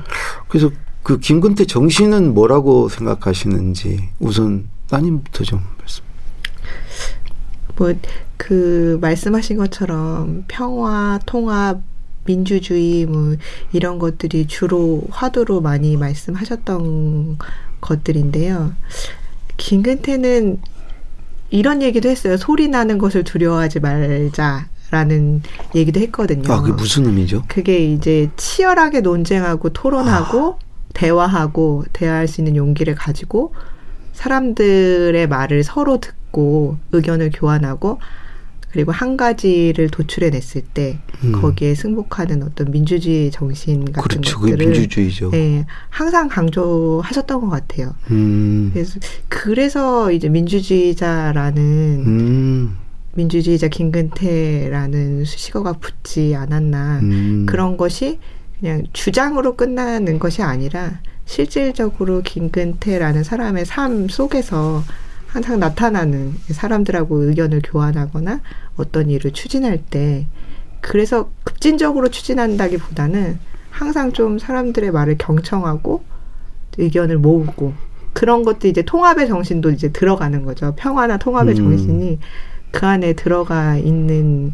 그래서 0.50 0.69
그 1.03 1.19
김근태 1.19 1.65
정신은 1.65 2.33
뭐라고 2.33 2.89
생각하시는지 2.89 4.09
우선 4.19 4.69
따님부터 4.89 5.43
좀 5.43 5.61
말씀. 5.79 6.03
뭐그 7.75 8.99
말씀하신 9.01 9.57
것처럼 9.57 10.45
평화, 10.47 11.19
통합, 11.25 11.81
민주주의 12.25 13.05
뭐 13.05 13.35
이런 13.71 13.97
것들이 13.97 14.45
주로 14.47 15.03
화두로 15.09 15.61
많이 15.61 15.97
말씀하셨던 15.97 17.39
것들인데요. 17.81 18.73
김근태는 19.57 20.59
이런 21.49 21.81
얘기도 21.81 22.09
했어요. 22.09 22.37
소리 22.37 22.67
나는 22.67 22.97
것을 22.97 23.23
두려워하지 23.23 23.79
말자 23.79 24.67
라는 24.91 25.41
얘기도 25.73 25.99
했거든요. 26.01 26.51
아, 26.51 26.61
그게 26.61 26.73
무슨 26.73 27.05
의미죠? 27.05 27.43
그게 27.47 27.91
이제 27.91 28.29
치열하게 28.35 29.01
논쟁하고 29.01 29.69
토론하고 29.69 30.59
대화하고 30.93 31.86
대화할 31.93 32.27
수 32.27 32.41
있는 32.41 32.56
용기를 32.56 32.95
가지고 32.95 33.54
사람들의 34.13 35.27
말을 35.27 35.63
서로 35.63 35.99
듣고 35.99 36.77
의견을 36.91 37.32
교환하고 37.34 37.99
그리고 38.71 38.91
한 38.91 39.17
가지를 39.17 39.89
도출해 39.89 40.30
냈을 40.30 40.62
때 40.62 40.99
음. 41.23 41.34
거기에 41.34 41.75
승복하는 41.75 42.41
어떤 42.43 42.71
민주주의 42.71 43.30
정신 43.30 43.91
같은 43.91 44.21
그렇죠. 44.21 44.39
것들을 44.39 44.65
민주주의죠. 44.65 45.32
예, 45.34 45.65
항상 45.89 46.30
강조하셨던 46.30 47.41
것 47.41 47.49
같아요. 47.49 47.93
음. 48.12 48.71
그래서 48.73 48.99
그래서 49.27 50.12
이제 50.12 50.30
민주주의자라는 50.30 51.62
음. 52.08 52.77
민주주의자 53.13 53.67
김근태라는 53.67 55.25
수식어가 55.25 55.73
붙지 55.73 56.34
않았나 56.36 56.99
음. 56.99 57.45
그런 57.45 57.75
것이 57.75 58.19
그냥 58.62 58.84
주장으로 58.93 59.56
끝나는 59.56 60.19
것이 60.19 60.43
아니라 60.43 61.02
실질적으로 61.26 62.21
김근태라는 62.21 63.24
사람의 63.24 63.65
삶 63.65 64.08
속에서 64.08 64.84
항상 65.28 65.60
나타나는 65.60 66.36
사람들하고 66.52 67.24
의견을 67.24 67.62
교환하거나 67.63 68.41
어떤 68.78 69.10
일을 69.10 69.32
추진할 69.32 69.80
때 69.89 70.28
그래서 70.80 71.32
급진적으로 71.43 72.10
추진한다기보다는 72.10 73.39
항상 73.71 74.12
좀 74.12 74.38
사람들의 74.38 74.91
말을 74.91 75.17
경청하고 75.17 76.04
의견을 76.78 77.17
모으고 77.17 77.74
그런 78.13 78.43
것도 78.43 78.67
이제 78.67 78.82
통합의 78.82 79.28
정신도 79.28 79.71
이제 79.71 79.89
들어가는 79.91 80.43
거죠. 80.43 80.74
평화나 80.76 81.17
통합의 81.17 81.56
음. 81.56 81.56
정신이 81.56 82.19
그 82.71 82.86
안에 82.86 83.13
들어가 83.13 83.78
있는 83.78 84.54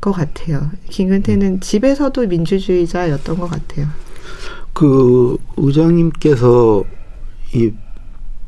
것 0.00 0.12
같아요. 0.12 0.70
김근태는 0.88 1.60
집에서도 1.60 2.26
민주주의자였던 2.26 3.38
것 3.38 3.48
같아요. 3.50 3.86
그 4.72 5.36
의장님께서 5.56 6.84
이 7.54 7.72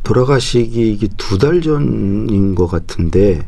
돌아가시기 0.03 1.09
두 1.17 1.39
달 1.39 1.61
전인 1.61 2.55
것 2.55 2.67
같은데 2.67 3.47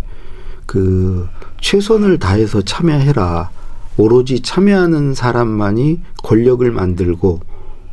그 0.66 1.28
최선을 1.60 2.18
다해서 2.18 2.62
참여해라. 2.62 3.50
오로지 3.98 4.40
참여하는 4.40 5.14
사람만이 5.14 6.00
권력을 6.22 6.70
만들고 6.70 7.40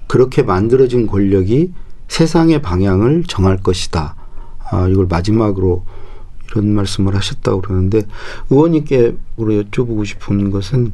그렇게 0.08 0.44
만들어진 0.44 1.08
권력이 1.08 1.72
세상의 2.10 2.62
방향을 2.62 3.24
정할 3.28 3.58
것이다. 3.58 4.16
아, 4.70 4.88
이걸 4.88 5.08
마지막으로 5.08 5.86
이런 6.54 6.74
말씀을 6.74 7.16
하셨다고 7.16 7.62
그러는데 7.62 8.04
의원님께 8.50 9.16
우리 9.38 9.64
여쭤보고 9.64 10.06
싶은 10.06 10.52
것은 10.52 10.94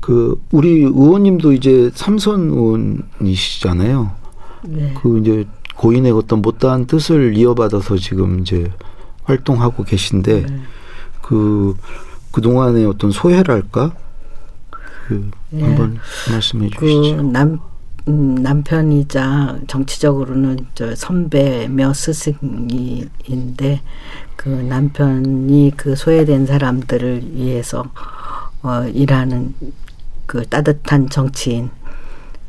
그 0.00 0.40
우리 0.50 0.80
의원님도 0.80 1.52
이제 1.52 1.90
삼선 1.94 2.50
의원이시잖아요. 3.20 4.12
네. 4.64 4.94
그 5.00 5.18
이제 5.20 5.46
고인의 5.76 6.12
어떤 6.12 6.42
못다한 6.42 6.86
뜻을 6.86 7.36
이어받아서 7.36 7.96
지금 7.96 8.40
이제 8.40 8.70
활동하고 9.24 9.84
계신데 9.84 10.46
네. 10.46 10.60
그 11.20 11.76
그동안의 12.32 12.86
어떤 12.86 13.10
소회랄까? 13.10 13.94
그 15.06 15.30
예. 15.54 15.62
한번 15.62 15.98
말씀해 16.30 16.70
그 16.76 16.86
주시죠. 16.86 17.22
남, 17.22 17.60
음, 18.08 18.34
남편이자 18.36 19.58
정치적으로는 19.66 20.66
저 20.74 20.94
선배며 20.94 21.92
스승이인데 21.92 23.80
그 24.42 24.48
남편이 24.48 25.74
그 25.76 25.94
소외된 25.94 26.46
사람들을 26.46 27.32
위해서 27.32 27.84
어, 28.62 28.82
일하는 28.92 29.54
그 30.26 30.44
따뜻한 30.48 31.08
정치인 31.10 31.70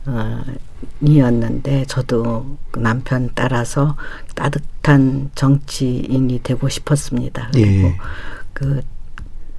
어, 0.07 0.41
이었는데 1.01 1.85
저도 1.85 2.57
그 2.71 2.79
남편 2.79 3.29
따라서 3.35 3.95
따뜻한 4.33 5.29
정치인이 5.35 6.41
되고 6.41 6.67
싶었습니다. 6.67 7.49
그리고 7.53 7.89
예. 7.89 7.97
그 8.53 8.81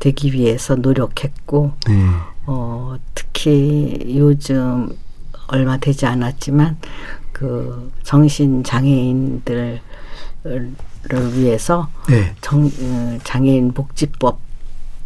되기 0.00 0.32
위해서 0.32 0.74
노력했고 0.74 1.72
네. 1.86 2.08
어, 2.46 2.96
특히 3.14 4.16
요즘 4.18 4.88
얼마 5.46 5.76
되지 5.76 6.06
않았지만 6.06 6.78
그 7.30 7.92
정신 8.02 8.64
장애인들 8.64 9.80
을 11.12 11.36
위해서 11.36 11.88
네. 12.08 12.34
정, 12.40 12.64
어, 12.66 13.18
장애인 13.24 13.72
복지법 13.72 14.38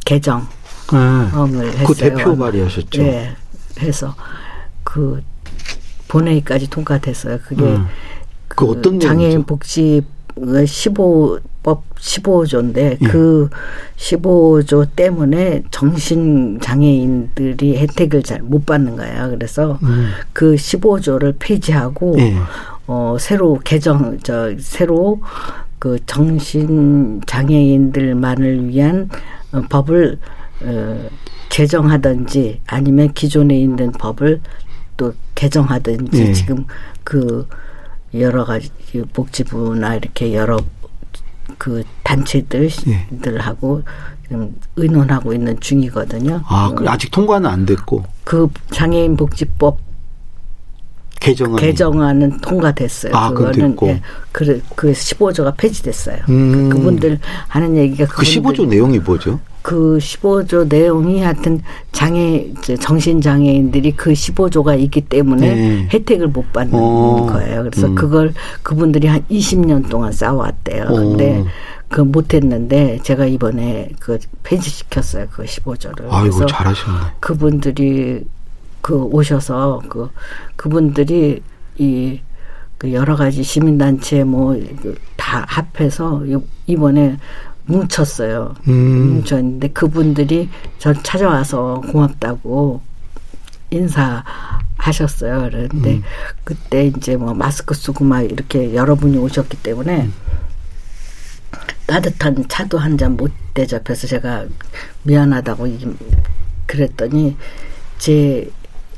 개정을 0.04 0.44
아, 0.92 1.46
했어요. 1.48 1.87
그 1.87 1.94
대표 1.94 2.37
발의하셨죠. 2.37 3.02
네, 3.02 3.34
해서 3.80 4.14
그 4.84 5.22
본회의까지 6.08 6.70
통과됐어요. 6.70 7.38
그게 7.44 7.62
음. 7.62 7.87
그 8.48 8.66
어떤 8.66 8.98
장애인? 9.00 9.44
복지 9.44 10.02
15법 10.37 11.80
15조인데 11.98 12.76
예. 13.02 13.06
그 13.08 13.50
15조 13.96 14.88
때문에 14.94 15.64
정신 15.70 16.61
장애인들이 16.61 17.76
혜택을 17.76 18.22
잘 18.22 18.40
못 18.42 18.64
받는 18.64 18.96
거예요. 18.96 19.30
그래서 19.30 19.78
음. 19.82 20.11
그 20.32 20.54
15조를 20.54 21.34
폐지하고 21.38 22.16
예. 22.18 22.37
어 22.87 23.16
새로 23.20 23.58
개정 23.64 24.18
저 24.22 24.54
새로 24.58 25.20
그 25.79 25.99
정신 26.07 27.21
장애인들만을 27.27 28.69
위한 28.69 29.09
어, 29.53 29.61
법을 29.69 30.19
어, 30.62 31.09
개정하든지 31.49 32.61
아니면 32.67 33.12
기존에 33.12 33.59
있는 33.59 33.93
법을 33.93 34.41
또 34.97 35.14
개정하든지 35.35 36.21
예. 36.21 36.33
지금 36.33 36.67
그 37.05 37.47
여러 38.14 38.45
가지 38.45 38.71
복지부나 39.12 39.95
이렇게 39.97 40.35
여러 40.35 40.59
그 41.57 41.83
단체들들하고 42.03 43.83
지금 44.23 44.55
의논하고 44.77 45.33
있는 45.33 45.59
중이거든요. 45.61 46.43
아, 46.47 46.73
그 46.75 46.88
아직 46.88 47.11
통과는 47.11 47.49
안 47.49 47.64
됐고 47.64 48.05
그 48.25 48.49
장애인 48.71 49.17
복지법 49.17 49.88
개정안 51.20 51.57
개정안은 51.57 52.38
통과됐어요. 52.38 53.14
아, 53.14 53.33
됐고. 53.52 53.88
예, 53.88 54.00
그, 54.33 54.62
그 54.74 54.92
15조가 54.92 55.57
폐지됐어요. 55.57 56.18
음. 56.28 56.68
그분들 56.68 57.18
하는 57.48 57.76
얘기가 57.76 58.07
그 58.07 58.24
그분들 58.24 58.42
15조 58.42 58.68
내용이 58.68 58.98
뭐죠? 58.98 59.40
그 59.62 59.98
15조 59.98 60.68
내용이 60.68 61.20
하여튼 61.20 61.61
장애 61.92 62.46
정신 62.81 63.20
장애인들이 63.20 63.92
그 63.92 64.12
15조가 64.12 64.81
있기 64.81 65.02
때문에 65.02 65.54
네. 65.54 65.88
혜택을 65.92 66.28
못 66.28 66.52
받는 66.52 66.74
어. 66.74 67.26
거예요. 67.31 67.64
그래서 67.64 67.88
음. 67.88 67.94
그걸 67.94 68.33
그분들이 68.62 69.09
한 69.09 69.22
20년 69.31 69.88
동안 69.90 70.12
싸워왔대요. 70.12 70.85
어. 70.85 70.94
근데 70.94 71.44
그 71.88 72.00
못했는데 72.00 73.00
제가 73.02 73.26
이번에 73.26 73.90
그 73.98 74.18
폐지시켰어요. 74.42 75.26
그 75.31 75.44
15조를. 75.44 76.07
아이고 76.09 76.46
잘하셨네. 76.46 76.98
그분들이 77.20 78.24
그 78.81 78.95
오셔서 79.03 79.83
그 79.88 80.11
그분들이 80.57 81.43
이 81.79 82.21
그 82.79 82.93
여러 82.93 83.17
가지 83.17 83.43
시민단체 83.43 84.23
뭐 84.23 84.55
다 85.17 85.45
합해서 85.49 86.23
요- 86.31 86.45
이번에 86.69 87.17
뭉쳤어요. 87.67 88.55
음. 88.69 89.14
뭉쳤는데 89.17 89.69
그분들이 89.71 90.49
저 90.79 90.93
찾아와서 91.03 91.83
고맙다고 91.91 92.81
인사하셨어요. 93.71 95.49
그런데 95.51 95.95
음. 95.97 96.03
그때 96.45 96.87
이제 96.87 97.17
뭐 97.17 97.35
마스크 97.35 97.75
쓰고 97.75 98.05
막 98.05 98.23
이렇게 98.23 98.75
여러분이 98.75 99.19
오셨기 99.19 99.57
때문에 99.59 100.03
음. 100.05 100.12
따뜻한 101.87 102.45
차도 102.49 102.79
한 102.79 102.97
잔 102.97 103.17
못 103.17 103.33
대접해서 103.55 104.07
제가 104.07 104.47
미안하다고 105.03 105.67
이- 105.67 105.97
그랬더니 106.67 107.37
제 107.99 108.49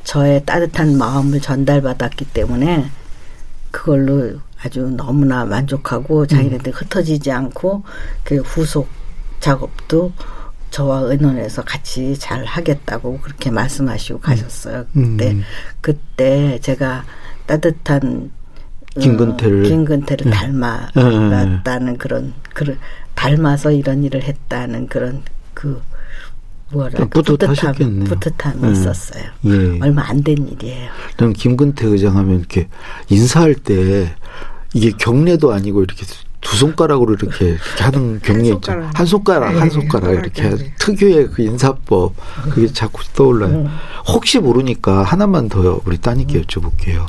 저의 0.05 0.45
따뜻한 0.45 0.97
마음을 0.99 1.41
전달받았기 1.41 2.27
때문에 2.27 2.91
그걸로 3.71 4.41
아주 4.63 4.91
너무나 4.97 5.45
만족하고 5.45 6.27
자기네들 6.27 6.73
흩어지지 6.73 7.31
않고 7.31 7.83
그 8.25 8.39
후속 8.39 8.89
작업도 9.41 10.13
저와 10.71 11.01
의논해서 11.01 11.63
같이 11.63 12.17
잘 12.19 12.45
하겠다고 12.45 13.21
그렇게 13.21 13.51
말씀하시고 13.51 14.21
가셨어요. 14.21 14.87
그때 14.93 15.33
음. 15.33 15.43
그때 15.81 16.59
제가 16.61 17.05
따뜻한 17.47 18.31
어, 18.97 19.01
김근태를. 19.01 19.63
김근태를 19.65 20.27
예. 20.27 20.31
닮아갔다는 20.31 21.99
그런 21.99 22.35
그런 22.55 22.79
닮아서 23.15 23.73
이런 23.73 24.05
일을 24.05 24.23
했다는 24.23 24.89
그런 24.89 25.23
그 25.55 25.83
뭐랄까 26.73 27.07
뿌듯하셨겠네요. 27.07 28.05
뿌듯함, 28.05 28.65
이 28.65 28.69
예. 28.69 28.73
있었어요. 28.73 29.25
예. 29.47 29.79
얼마 29.81 30.03
안 30.09 30.23
된 30.23 30.47
일이에요. 30.49 30.91
난 31.17 31.33
김근태 31.33 31.87
의장 31.87 32.17
하면 32.17 32.39
이렇게 32.39 32.69
인사할 33.09 33.55
때 33.55 34.15
이게 34.75 34.91
경례도 34.97 35.53
아니고 35.53 35.83
이렇게 35.83 36.05
두 36.41 36.57
손가락으로 36.57 37.15
이렇게, 37.15 37.51
이렇게 37.51 37.83
하는 37.83 38.21
경례. 38.23 38.49
손가락. 38.51 38.99
한 38.99 39.07
손가락, 39.07 39.49
한 39.57 39.69
네, 39.69 39.71
손가락 39.71 40.07
한 40.09 40.15
이렇게 40.15 40.43
네. 40.49 40.75
특유의 40.79 41.29
그 41.33 41.43
인사법 41.43 42.15
그게 42.51 42.67
자꾸 42.69 43.03
떠올라요. 43.15 43.69
혹시 44.09 44.39
모르니까 44.39 45.03
하나만 45.03 45.49
더 45.49 45.81
우리 45.85 45.99
따님께 45.99 46.43
여쭤볼게요. 46.43 47.07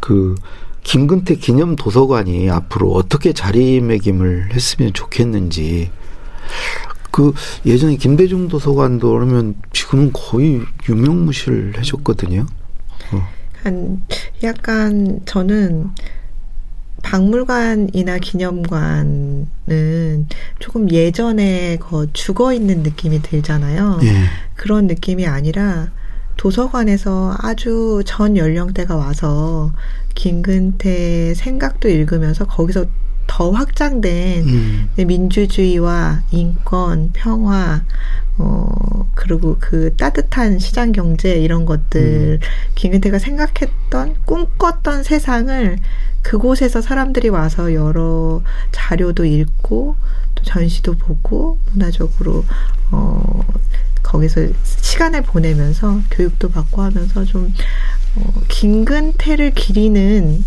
그 0.00 0.34
김근태 0.82 1.36
기념 1.36 1.76
도서관이 1.76 2.50
앞으로 2.50 2.92
어떻게 2.92 3.32
자리매김을 3.32 4.50
했으면 4.52 4.92
좋겠는지 4.92 5.90
그 7.18 7.32
예전에 7.66 7.96
김대중 7.96 8.46
도서관도 8.46 9.10
그러면 9.10 9.56
지금은 9.72 10.12
거의 10.12 10.60
유명무실해졌거든요. 10.88 12.46
한 13.64 14.04
약간 14.44 15.18
저는 15.24 15.90
박물관이나 17.02 18.18
기념관은 18.18 19.48
조금 20.60 20.88
예전에 20.92 21.78
거 21.78 22.06
죽어 22.12 22.52
있는 22.52 22.84
느낌이 22.84 23.20
들잖아요. 23.22 23.98
예. 24.04 24.14
그런 24.54 24.86
느낌이 24.86 25.26
아니라 25.26 25.90
도서관에서 26.36 27.36
아주 27.40 28.04
전 28.06 28.36
연령대가 28.36 28.94
와서 28.94 29.72
김근태 30.14 31.34
생각도 31.34 31.88
읽으면서 31.88 32.46
거기서 32.46 32.86
더더 33.28 33.52
확장된 33.52 34.48
음. 34.48 34.90
민주주의와 34.96 36.22
인권, 36.32 37.10
평화, 37.12 37.84
어, 38.38 39.08
그리고 39.14 39.56
그 39.60 39.94
따뜻한 39.96 40.58
시장 40.58 40.90
경제 40.90 41.34
이런 41.34 41.64
것들, 41.64 42.40
김근태가 42.74 43.20
생각했던, 43.20 44.16
꿈꿨던 44.24 45.04
세상을 45.04 45.78
그곳에서 46.22 46.80
사람들이 46.80 47.28
와서 47.28 47.72
여러 47.74 48.42
자료도 48.72 49.24
읽고, 49.24 49.96
또 50.34 50.44
전시도 50.44 50.94
보고, 50.94 51.58
문화적으로, 51.72 52.44
어, 52.90 53.44
거기서 54.02 54.48
시간을 54.62 55.22
보내면서 55.22 56.00
교육도 56.10 56.50
받고 56.50 56.82
하면서 56.82 57.24
좀, 57.24 57.52
어, 58.16 58.32
김근태를 58.48 59.52
기리는 59.52 60.44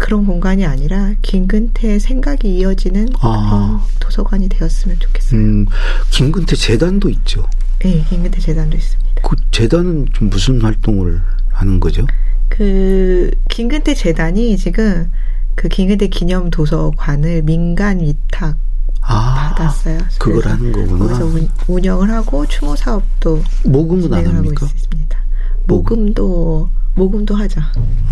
그런 0.00 0.24
공간이 0.24 0.64
아니라 0.64 1.12
김근태의 1.20 2.00
생각이 2.00 2.56
이어지는 2.56 3.10
아. 3.20 3.50
그런 3.50 3.80
도서관이 4.00 4.48
되었으면 4.48 4.98
좋겠어요. 4.98 5.38
음, 5.38 5.66
김근태 6.10 6.56
재단도 6.56 7.10
있죠. 7.10 7.46
네, 7.80 8.02
김근태 8.08 8.40
재단도 8.40 8.76
있습니다. 8.78 9.10
그 9.22 9.36
재단은 9.50 10.06
좀 10.14 10.30
무슨 10.30 10.62
활동을 10.62 11.20
하는 11.50 11.78
거죠? 11.78 12.06
그 12.48 13.30
김근태 13.50 13.94
재단이 13.94 14.56
지금 14.56 15.10
그 15.54 15.68
김근태 15.68 16.08
기념 16.08 16.48
도서관을 16.48 17.42
민간 17.42 18.00
위탁 18.00 18.56
아, 19.02 19.54
받았어요. 19.54 19.98
그걸 20.18 20.40
그래서 20.42 20.48
하는 20.50 20.72
거구나. 20.72 20.98
거기서 20.98 21.24
운, 21.26 21.48
운영을 21.68 22.10
하고 22.10 22.46
추모 22.46 22.74
사업도 22.74 23.42
모금은 23.66 24.12
안 24.14 24.26
합니까? 24.26 24.66
있습니다. 24.74 25.18
모금도 25.66 26.70
모금도 26.94 27.34
하죠. 27.34 27.60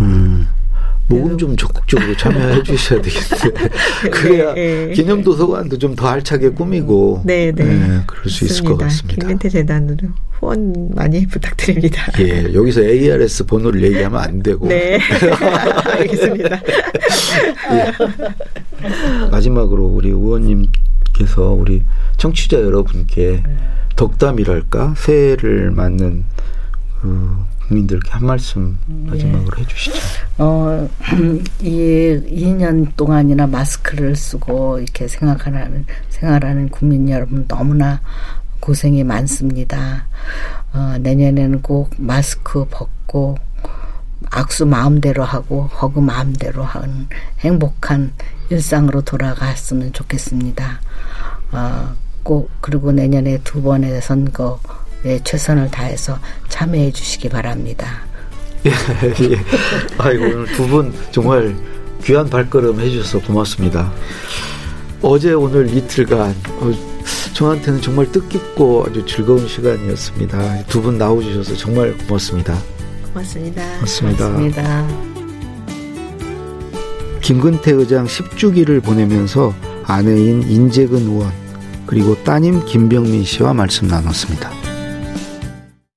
음. 0.01 0.47
모금 1.09 1.31
그- 1.31 1.37
좀 1.37 1.55
적극적으로 1.57 2.15
참여해 2.15 2.63
주셔야 2.63 3.01
되겠는데. 3.01 3.69
그래야 4.11 4.53
네, 4.53 4.85
네. 4.87 4.93
기념 4.93 5.23
도서관도 5.23 5.77
좀 5.77 5.95
더 5.95 6.07
알차게 6.07 6.49
꾸미고. 6.51 7.23
네, 7.25 7.51
네. 7.51 7.65
예, 7.65 8.01
그럴 8.05 8.29
수 8.29 8.45
있을 8.45 8.63
것. 8.63 8.77
같습니다. 8.77 9.19
김근태 9.27 9.49
재단으로 9.49 10.07
후원 10.39 10.91
많이 10.95 11.25
부탁드립니다. 11.27 12.05
예, 12.19 12.53
여기서 12.53 12.81
ARS 12.83 13.45
번호를 13.45 13.81
얘기하면 13.83 14.19
안 14.21 14.41
되고. 14.41 14.67
네, 14.67 14.99
알겠습니다. 15.97 16.61
마지막으로 19.31 19.85
우리 19.85 20.09
의원님께서 20.09 21.51
우리 21.51 21.83
청취자 22.17 22.61
여러분께 22.61 23.43
덕담이랄까 23.95 24.93
새해를 24.97 25.71
맞는 25.71 26.23
그 27.01 27.35
국민들께 27.69 28.11
한 28.11 28.25
말씀 28.25 28.77
마지막으로 28.87 29.59
해주시죠. 29.59 29.99
어, 30.39 30.89
이 31.61 32.19
2년 32.25 32.95
동안이나 32.95 33.45
마스크를 33.45 34.15
쓰고 34.15 34.79
이렇게 34.79 35.07
생각하는, 35.07 35.85
생활하는 36.09 36.69
국민 36.69 37.07
여러분 37.09 37.45
너무나 37.47 38.01
고생이 38.59 39.03
많습니다. 39.03 40.07
어, 40.73 40.95
내년에는 40.99 41.61
꼭 41.61 41.91
마스크 41.97 42.65
벗고 42.69 43.37
악수 44.31 44.65
마음대로 44.65 45.23
하고 45.23 45.67
허그 45.67 45.99
마음대로 45.99 46.63
하는 46.63 47.07
행복한 47.39 48.11
일상으로 48.49 49.01
돌아갔으면 49.01 49.93
좋겠습니다. 49.93 50.81
어, 51.51 51.93
꼭 52.23 52.49
그리고 52.61 52.91
내년에 52.91 53.39
두 53.43 53.61
번의 53.61 54.01
선거 54.01 54.59
에 55.05 55.19
최선을 55.23 55.71
다해서 55.71 56.19
참여해 56.49 56.91
주시기 56.91 57.29
바랍니다. 57.29 58.01
예, 58.65 58.71
예. 58.71 59.39
아이고 59.97 60.25
오늘 60.25 60.45
두 60.47 60.67
분 60.67 60.93
정말 61.11 61.55
귀한 62.03 62.29
발걸음 62.29 62.79
해주셔서 62.79 63.19
고맙습니다. 63.25 63.91
어제 65.01 65.31
오늘 65.33 65.73
이틀간 65.73 66.35
어, 66.59 66.71
저한테는 67.33 67.81
정말 67.81 68.11
뜻깊고 68.11 68.85
아주 68.89 69.05
즐거운 69.05 69.47
시간이었습니다. 69.47 70.65
두 70.65 70.81
분 70.81 70.97
나오주셔서 70.97 71.55
정말 71.55 71.95
고맙습니다. 72.07 72.57
고맙습니다. 73.13 73.63
고맙습니다. 73.75 74.25
고맙습니다. 74.27 74.87
김근태 77.21 77.71
의장 77.71 78.05
10주기를 78.05 78.83
보내면서 78.83 79.53
아내인 79.85 80.43
인재근 80.43 80.99
의원 81.03 81.31
그리고 81.85 82.15
따님 82.23 82.65
김병민 82.65 83.23
씨와 83.23 83.53
말씀 83.53 83.87
나눴습니다. 83.87 84.51